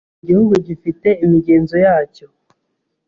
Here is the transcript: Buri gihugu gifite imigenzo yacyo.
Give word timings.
Buri 0.07 0.23
gihugu 0.27 0.53
gifite 0.67 1.09
imigenzo 1.25 1.75
yacyo. 1.85 2.25